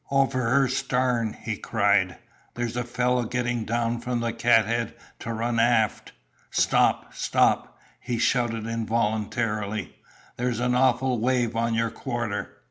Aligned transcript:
"Over 0.09 0.49
her 0.49 0.67
starn!" 0.67 1.33
he 1.39 1.57
cried. 1.57 2.17
"There's 2.55 2.75
a 2.75 2.83
fellow 2.83 3.21
getting 3.25 3.65
down 3.65 3.99
from 3.99 4.19
the 4.19 4.33
cat 4.33 4.65
head 4.65 4.95
to 5.19 5.31
run 5.31 5.59
aft. 5.59 6.13
Stop, 6.49 7.13
stop!" 7.13 7.77
he 7.99 8.17
shouted 8.17 8.65
involuntarily. 8.65 9.95
"There's 10.37 10.59
an 10.59 10.73
awful 10.73 11.19
wave 11.19 11.55
on 11.55 11.75
your 11.75 11.91
quarter." 11.91 12.57